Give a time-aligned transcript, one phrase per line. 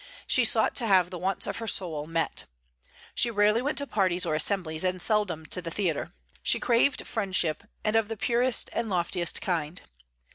[0.25, 2.45] She sought to have the wants of her soul met.
[3.13, 6.11] She rarely went to parties or assemblies, and seldom to the theatre.
[6.41, 9.79] She craved friendship, and of the purest and loftiest kind.